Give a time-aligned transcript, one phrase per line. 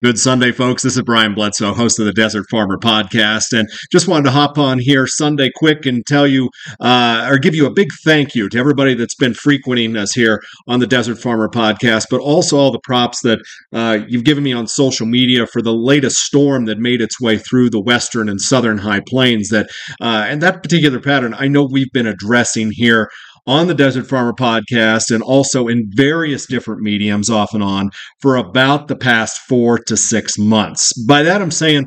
[0.00, 0.84] Good Sunday, folks.
[0.84, 4.56] This is Brian Bledsoe, host of the Desert Farmer podcast, and just wanted to hop
[4.56, 8.48] on here Sunday quick and tell you uh, or give you a big thank you
[8.48, 12.70] to everybody that's been frequenting us here on the Desert Farmer podcast, but also all
[12.70, 13.40] the props that
[13.72, 17.36] uh, you've given me on social media for the latest storm that made its way
[17.36, 19.48] through the western and southern high plains.
[19.48, 19.68] That
[20.00, 23.10] uh, and that particular pattern, I know we've been addressing here
[23.48, 27.90] on the Desert Farmer podcast and also in various different mediums off and on
[28.20, 30.92] for about the past four to six months.
[31.06, 31.86] By that, I'm saying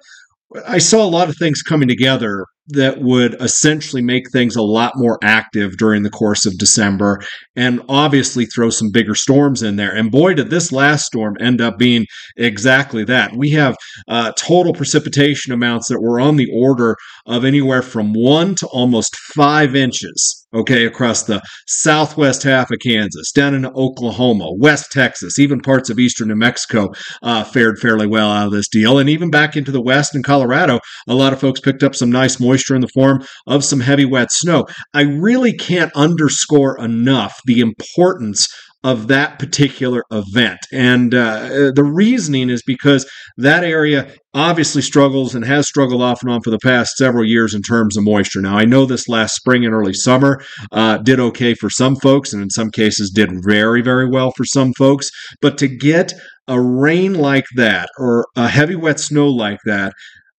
[0.67, 4.93] I saw a lot of things coming together that would essentially make things a lot
[4.95, 7.21] more active during the course of December
[7.55, 9.95] and obviously throw some bigger storms in there.
[9.95, 12.07] And boy, did this last storm end up being
[12.37, 13.35] exactly that.
[13.35, 13.75] We have
[14.07, 16.95] uh, total precipitation amounts that were on the order
[17.27, 23.31] of anywhere from one to almost five inches okay, across the southwest half of Kansas,
[23.31, 26.89] down into Oklahoma, West Texas, even parts of eastern New Mexico
[27.21, 28.99] uh, fared fairly well out of this deal.
[28.99, 32.11] And even back into the west in Colorado, a lot of folks picked up some
[32.11, 34.65] nice moisture in the form of some heavy wet snow.
[34.93, 38.47] I really can't underscore enough the importance
[38.83, 40.59] of that particular event.
[40.71, 46.31] And uh, the reasoning is because that area obviously struggles and has struggled off and
[46.31, 48.41] on for the past several years in terms of moisture.
[48.41, 52.33] Now, I know this last spring and early summer uh, did okay for some folks,
[52.33, 55.09] and in some cases did very, very well for some folks.
[55.41, 56.13] But to get
[56.47, 59.93] a rain like that or a heavy wet snow like that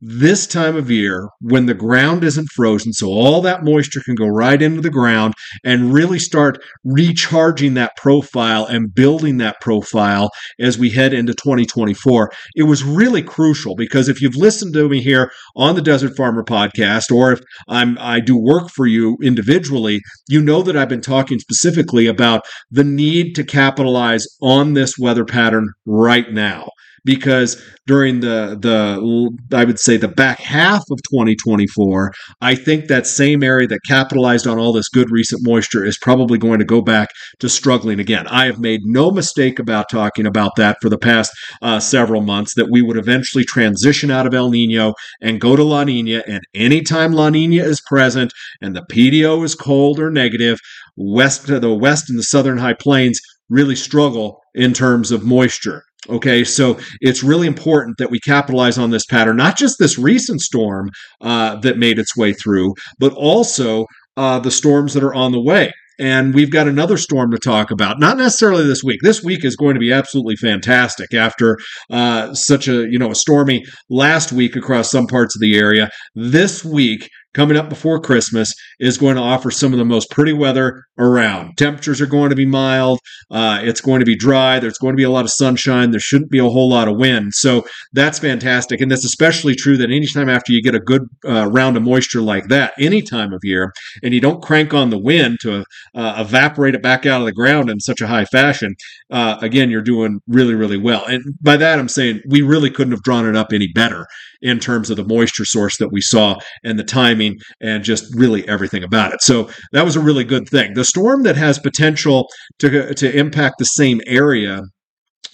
[0.05, 4.27] this time of year when the ground isn't frozen, so all that moisture can go
[4.27, 5.33] right into the ground
[5.65, 10.29] and really start recharging that profile and building that profile
[10.59, 12.33] as we head into 2024.
[12.57, 16.43] It was really crucial because if you've listened to me here on the Desert Farmer
[16.43, 21.01] podcast, or if I'm I do work for you individually, you know that I've been
[21.01, 26.69] talking specifically about the need to capitalize on this weather pattern right now
[27.05, 33.07] because during the the I would say the back half of 2024, I think that
[33.07, 36.81] same area that capitalized on all this good recent moisture is probably going to go
[36.81, 37.09] back
[37.41, 38.27] to struggling again.
[38.29, 42.55] I have made no mistake about talking about that for the past uh, several months
[42.55, 46.43] that we would eventually transition out of El Nino and go to La Nina, and
[46.55, 50.59] anytime La Nina is present and the PDO is cold or negative,
[50.97, 55.83] west the west and the southern high plains really struggle in terms of moisture.
[56.11, 60.41] Okay, so it's really important that we capitalize on this pattern, not just this recent
[60.41, 60.91] storm
[61.21, 63.87] uh, that made its way through, but also
[64.17, 65.73] uh, the storms that are on the way.
[66.01, 68.01] And we've got another storm to talk about.
[68.01, 68.99] Not necessarily this week.
[69.03, 71.59] This week is going to be absolutely fantastic after
[71.91, 75.91] uh, such a you know a stormy last week across some parts of the area.
[76.17, 80.33] This week coming up before Christmas is going to offer some of the most pretty
[80.33, 81.57] weather around.
[81.57, 82.99] Temperatures are going to be mild.
[83.31, 84.59] Uh, it's going to be dry.
[84.59, 85.91] There's going to be a lot of sunshine.
[85.91, 87.35] There shouldn't be a whole lot of wind.
[87.35, 88.81] So that's fantastic.
[88.81, 92.21] And that's especially true that anytime after you get a good uh, round of moisture
[92.21, 93.73] like that, any time of year,
[94.03, 95.65] and you don't crank on the wind to
[95.95, 98.75] uh, evaporate it back out of the ground in such a high fashion,
[99.11, 101.05] uh, again, you're doing really, really well.
[101.07, 104.07] And by that, I'm saying we really couldn't have drawn it up any better
[104.43, 107.22] in terms of the moisture source that we saw and the timing
[107.61, 109.23] and just really everything about it.
[109.23, 110.75] So that was a really good thing.
[110.75, 112.29] The storm that has potential
[112.59, 114.63] to, to impact the same area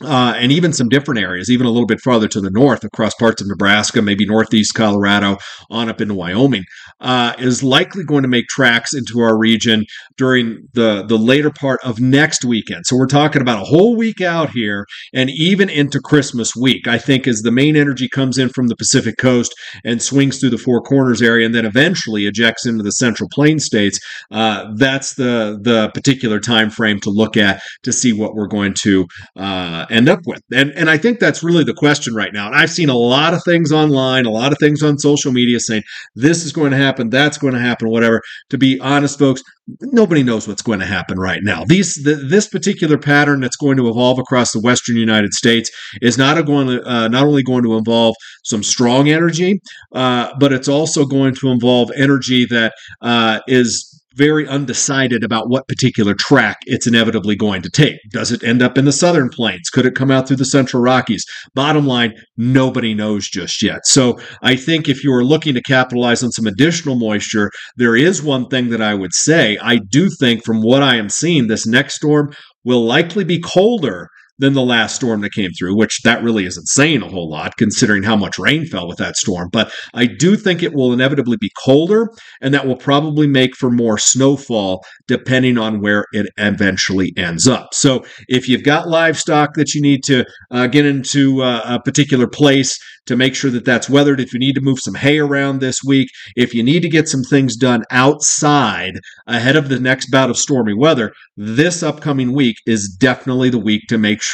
[0.02, 3.14] uh, and even some different areas, even a little bit farther to the north, across
[3.14, 5.38] parts of Nebraska, maybe northeast Colorado,
[5.70, 6.64] on up into Wyoming,
[7.00, 9.84] uh, is likely going to make tracks into our region
[10.16, 12.86] during the the later part of next weekend.
[12.86, 16.86] So we're talking about a whole week out here, and even into Christmas week.
[16.86, 19.52] I think as the main energy comes in from the Pacific Coast
[19.84, 23.58] and swings through the Four Corners area, and then eventually ejects into the Central Plain
[23.58, 23.98] states.
[24.30, 28.74] Uh, that's the the particular time frame to look at to see what we're going
[28.82, 30.42] to uh, end up with.
[30.52, 32.46] And and I think that's really the question right now.
[32.46, 35.60] And I've seen a lot of things online, a lot of things on social media
[35.60, 35.82] saying
[36.14, 38.20] this is going to happen, that's going to happen, whatever.
[38.50, 39.42] To be honest, folks,
[39.80, 41.64] nobody knows what's going to happen right now.
[41.64, 45.70] These the, this particular pattern that's going to evolve across the western United States
[46.00, 48.14] is not going to uh, not only going to involve
[48.44, 49.60] some strong energy,
[49.94, 52.72] uh, but it's also going to involve energy that
[53.02, 57.96] uh, is very undecided about what particular track it's inevitably going to take.
[58.10, 59.70] Does it end up in the southern plains?
[59.70, 61.24] Could it come out through the central Rockies?
[61.54, 63.86] Bottom line, nobody knows just yet.
[63.86, 68.22] So I think if you are looking to capitalize on some additional moisture, there is
[68.22, 69.56] one thing that I would say.
[69.62, 74.08] I do think from what I am seeing, this next storm will likely be colder
[74.38, 77.56] than the last storm that came through, which that really isn't saying a whole lot
[77.56, 79.48] considering how much rain fell with that storm.
[79.52, 82.08] But I do think it will inevitably be colder,
[82.40, 87.68] and that will probably make for more snowfall depending on where it eventually ends up.
[87.72, 92.26] So if you've got livestock that you need to uh, get into uh, a particular
[92.26, 94.20] place, to make sure that that's weathered.
[94.20, 97.08] If you need to move some hay around this week, if you need to get
[97.08, 102.56] some things done outside ahead of the next bout of stormy weather, this upcoming week
[102.66, 104.27] is definitely the week to make sure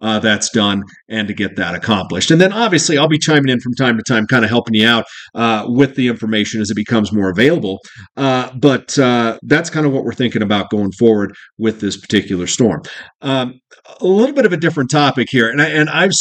[0.00, 2.30] uh, that's done and to get that accomplished.
[2.30, 4.86] And then obviously, I'll be chiming in from time to time, kind of helping you
[4.86, 5.04] out
[5.34, 7.78] uh, with the information as it becomes more available.
[8.16, 12.46] Uh, but uh, that's kind of what we're thinking about going forward with this particular
[12.46, 12.82] storm.
[13.20, 13.60] Um,
[14.00, 16.12] a little bit of a different topic here, and, I, and I've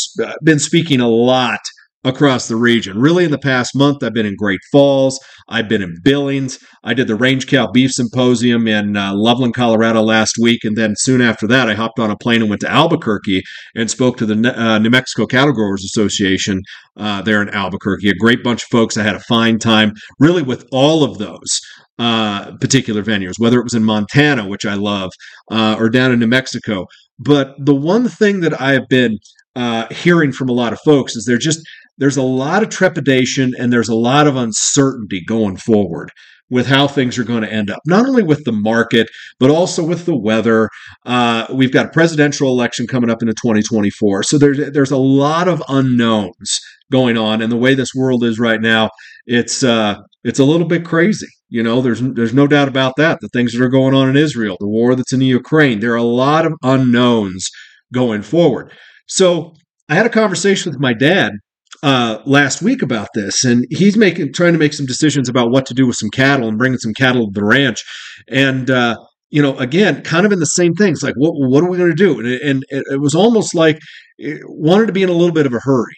[0.43, 1.59] been speaking a lot
[2.03, 2.99] across the region.
[2.99, 5.19] Really, in the past month, I've been in Great Falls.
[5.49, 6.59] I've been in Billings.
[6.83, 10.63] I did the Range Cow Beef Symposium in uh, Loveland, Colorado last week.
[10.63, 13.43] And then soon after that, I hopped on a plane and went to Albuquerque
[13.75, 16.61] and spoke to the uh, New Mexico Cattle Growers Association
[16.97, 18.09] uh, there in Albuquerque.
[18.09, 18.97] A great bunch of folks.
[18.97, 21.59] I had a fine time, really, with all of those.
[21.99, 25.11] Uh, particular venues, whether it was in Montana, which I love,
[25.51, 26.87] uh, or down in New Mexico.
[27.19, 29.19] But the one thing that I have been
[29.55, 31.61] uh, hearing from a lot of folks is they're just
[32.01, 36.11] there's a lot of trepidation and there's a lot of uncertainty going forward
[36.49, 39.07] with how things are going to end up, not only with the market,
[39.39, 40.67] but also with the weather.
[41.05, 44.23] Uh, we've got a presidential election coming up into 2024.
[44.23, 46.59] So there's, there's a lot of unknowns
[46.91, 47.39] going on.
[47.39, 48.89] And the way this world is right now,
[49.27, 51.29] it's, uh, it's a little bit crazy.
[51.49, 53.19] You know, there's, there's no doubt about that.
[53.21, 55.93] The things that are going on in Israel, the war that's in the Ukraine, there
[55.93, 57.47] are a lot of unknowns
[57.93, 58.73] going forward.
[59.07, 59.53] So
[59.87, 61.33] I had a conversation with my dad
[61.83, 65.65] uh, last week about this, and he's making trying to make some decisions about what
[65.65, 67.83] to do with some cattle and bringing some cattle to the ranch.
[68.27, 68.97] And uh,
[69.29, 71.89] you know, again, kind of in the same things, like what what are we going
[71.89, 72.19] to do?
[72.19, 73.79] And, and it, it was almost like
[74.17, 75.95] it wanted to be in a little bit of a hurry.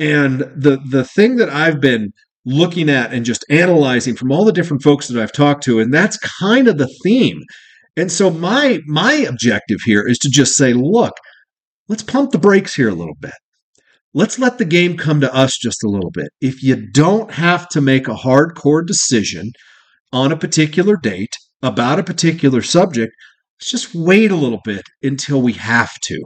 [0.00, 2.12] And the the thing that I've been
[2.44, 5.94] looking at and just analyzing from all the different folks that I've talked to, and
[5.94, 7.40] that's kind of the theme.
[7.96, 11.12] And so my my objective here is to just say, look,
[11.88, 13.34] let's pump the brakes here a little bit
[14.14, 16.28] let's let the game come to us just a little bit.
[16.40, 19.50] If you don't have to make a hardcore decision
[20.12, 23.12] on a particular date about a particular subject,
[23.60, 26.22] let's just wait a little bit until we have to.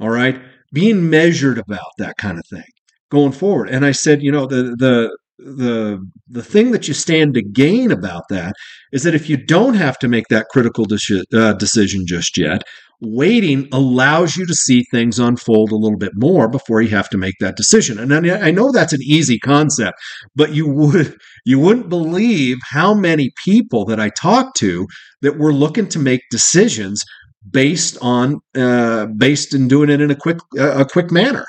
[0.00, 0.40] All right?
[0.72, 2.64] Being measured about that kind of thing
[3.10, 3.68] going forward.
[3.68, 7.90] And I said, you know, the the the the thing that you stand to gain
[7.90, 8.54] about that
[8.92, 12.62] is that if you don't have to make that critical de- uh, decision just yet,
[13.00, 17.18] waiting allows you to see things unfold a little bit more before you have to
[17.18, 17.98] make that decision.
[17.98, 19.98] And I know that's an easy concept,
[20.34, 24.86] but you would you wouldn't believe how many people that I talk to
[25.22, 27.04] that were looking to make decisions
[27.50, 31.44] based on uh, based in doing it in a quick uh, a quick manner.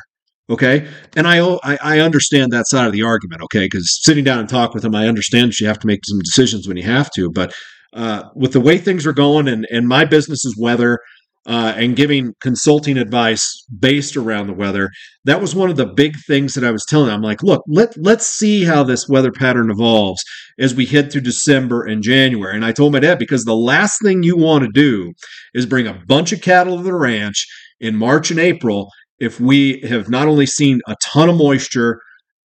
[0.48, 3.42] Okay, and I, I, understand that side of the argument.
[3.42, 6.02] Okay, because sitting down and talk with them, I understand that you have to make
[6.04, 7.32] some decisions when you have to.
[7.32, 7.52] But
[7.94, 11.00] uh, with the way things are going, and and my business is weather,
[11.48, 14.90] uh, and giving consulting advice based around the weather.
[15.26, 17.16] That was one of the big things that I was telling them.
[17.16, 20.24] I'm like, look, let let's see how this weather pattern evolves
[20.60, 22.56] as we head through December and January.
[22.56, 25.14] And I told my dad because the last thing you want to do
[25.54, 27.46] is bring a bunch of cattle to the ranch
[27.80, 28.90] in March and April
[29.20, 32.00] if we have not only seen a ton of moisture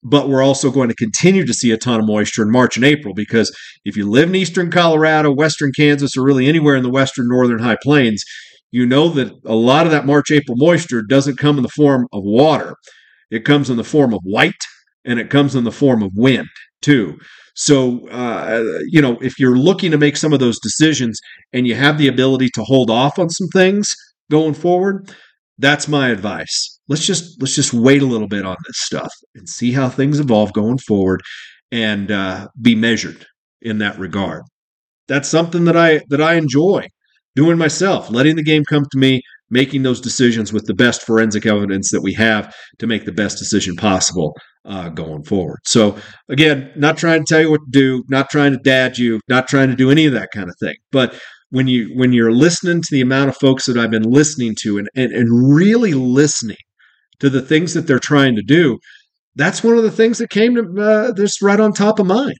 [0.04, 2.84] but we're also going to continue to see a ton of moisture in March and
[2.84, 3.54] April because
[3.84, 7.58] if you live in eastern Colorado, western Kansas, or really anywhere in the western northern
[7.58, 8.22] high plains,
[8.70, 12.06] you know that a lot of that March April moisture doesn't come in the form
[12.12, 12.74] of water.
[13.30, 14.54] It comes in the form of white
[15.04, 16.48] and it comes in the form of wind
[16.80, 17.18] too.
[17.54, 21.18] So, uh, you know, if you're looking to make some of those decisions
[21.52, 23.96] and you have the ability to hold off on some things
[24.30, 25.12] going forward,
[25.58, 26.80] that's my advice.
[26.88, 30.20] Let's just let's just wait a little bit on this stuff and see how things
[30.20, 31.22] evolve going forward,
[31.70, 33.26] and uh, be measured
[33.62, 34.42] in that regard.
[35.08, 36.86] That's something that I that I enjoy
[37.34, 41.46] doing myself, letting the game come to me, making those decisions with the best forensic
[41.46, 44.34] evidence that we have to make the best decision possible
[44.64, 45.58] uh, going forward.
[45.64, 45.96] So,
[46.28, 49.48] again, not trying to tell you what to do, not trying to dad you, not
[49.48, 50.76] trying to do any of that kind of thing.
[50.92, 51.18] But
[51.50, 54.78] when you when you're listening to the amount of folks that I've been listening to
[54.78, 56.56] and, and, and really listening
[57.20, 58.78] to the things that they're trying to do,
[59.34, 62.38] that's one of the things that came to uh, this right on top of mind.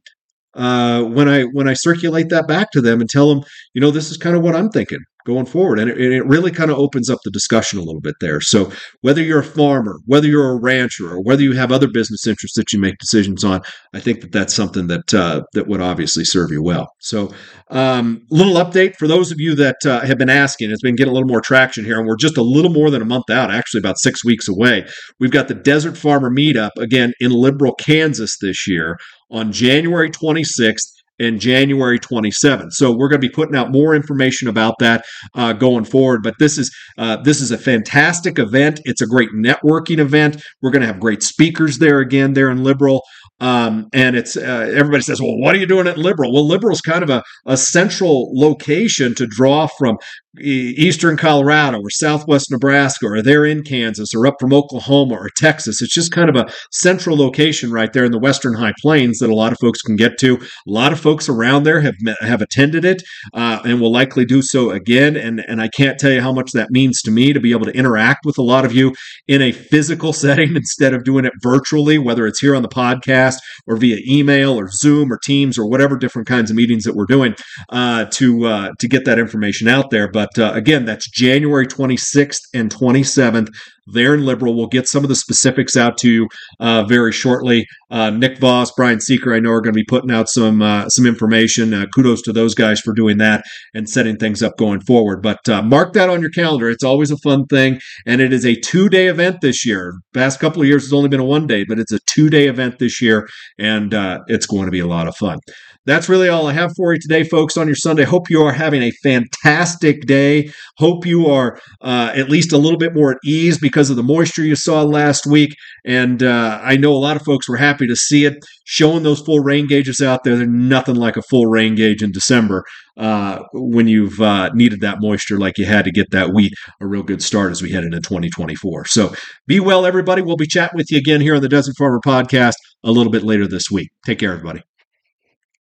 [0.55, 3.91] Uh, when I when I circulate that back to them and tell them, you know,
[3.91, 4.99] this is kind of what I'm thinking
[5.29, 5.79] going forward.
[5.79, 8.41] And it, it really kind of opens up the discussion a little bit there.
[8.41, 12.27] So whether you're a farmer, whether you're a rancher, or whether you have other business
[12.27, 13.61] interests that you make decisions on,
[13.95, 16.89] I think that that's something that uh, that would obviously serve you well.
[17.01, 17.31] So,
[17.71, 20.71] um, little update for those of you that uh, have been asking.
[20.71, 23.03] It's been getting a little more traction here, and we're just a little more than
[23.03, 23.51] a month out.
[23.51, 24.87] Actually, about six weeks away.
[25.21, 28.99] We've got the Desert Farmer Meetup again in Liberal, Kansas this year
[29.31, 32.73] on January 26th in January 27th.
[32.73, 36.23] So we're going to be putting out more information about that uh, going forward.
[36.23, 38.81] But this is uh, this is a fantastic event.
[38.85, 40.43] It's a great networking event.
[40.63, 43.03] We're going to have great speakers there again there in Liberal.
[43.41, 46.33] Um, and it's uh, everybody says, well, what are you doing at Liberal?
[46.33, 49.99] Well, Liberal's kind of a, a central location to draw from
[50.41, 55.81] eastern Colorado or southwest Nebraska or they're in Kansas or up from Oklahoma or Texas.
[55.81, 59.31] It's just kind of a central location right there in the western high plains that
[59.31, 60.37] a lot of folks can get to.
[60.37, 63.03] A lot of folks around there have have attended it
[63.35, 65.17] uh, and will likely do so again.
[65.17, 67.67] And and I can't tell you how much that means to me to be able
[67.67, 68.95] to interact with a lot of you
[69.27, 73.37] in a physical setting instead of doing it virtually, whether it's here on the podcast
[73.67, 77.07] or via email or Zoom or Teams or whatever different kinds of meetings that we're
[77.07, 77.35] doing
[77.71, 80.11] uh, to uh, to get that information out there.
[80.11, 83.55] But but uh, again, that's January 26th and 27th
[83.93, 84.55] there in Liberal.
[84.55, 86.29] We'll get some of the specifics out to you
[86.61, 87.67] uh, very shortly.
[87.91, 90.89] Uh, Nick Voss, Brian Seeker, I know are going to be putting out some uh,
[90.89, 91.73] some information.
[91.73, 95.23] Uh, kudos to those guys for doing that and setting things up going forward.
[95.23, 96.69] But uh, mark that on your calendar.
[96.69, 99.95] It's always a fun thing, and it is a two day event this year.
[100.13, 102.49] Past couple of years, has only been a one day, but it's a two day
[102.49, 103.29] event this year,
[103.59, 105.39] and uh, it's going to be a lot of fun.
[105.87, 108.05] That's really all I have for you today, folks, on your Sunday.
[108.05, 110.51] Hope you are having a fantastic day.
[110.77, 114.03] Hope you are at least a little bit more at ease because because of the
[114.03, 115.55] moisture you saw last week.
[115.85, 118.35] And uh, I know a lot of folks were happy to see it.
[118.65, 122.11] Showing those full rain gauges out there, there's nothing like a full rain gauge in
[122.11, 122.65] December
[122.97, 126.89] uh, when you've uh, needed that moisture like you had to get that wheat a
[126.89, 128.87] real good start as we head into 2024.
[128.87, 129.15] So
[129.47, 130.23] be well, everybody.
[130.23, 133.23] We'll be chatting with you again here on the Desert Farmer Podcast a little bit
[133.23, 133.91] later this week.
[134.05, 134.63] Take care, everybody.